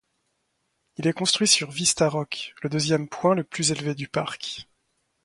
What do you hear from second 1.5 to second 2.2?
Vista